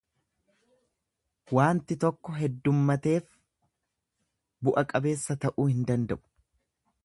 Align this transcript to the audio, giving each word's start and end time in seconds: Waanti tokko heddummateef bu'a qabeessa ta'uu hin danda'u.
Waanti 1.57 1.97
tokko 2.05 2.33
heddummateef 2.39 3.29
bu'a 4.69 4.85
qabeessa 4.95 5.37
ta'uu 5.45 5.71
hin 5.75 5.89
danda'u. 5.93 6.23